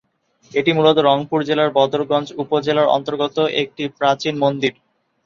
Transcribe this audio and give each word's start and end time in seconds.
এটি 0.51 0.71
মূলত 0.73 0.97
রংপুর 1.01 1.39
জেলার 1.43 1.69
বদরগঞ্জ 1.77 2.27
উপজেলার 2.43 2.91
অন্তর্গত 2.95 3.37
একটি 3.61 3.83
প্রাচীন 3.99 4.35
মন্দির। 4.43 4.73